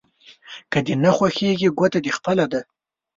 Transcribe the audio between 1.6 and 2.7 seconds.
ګوته دې خپله ده.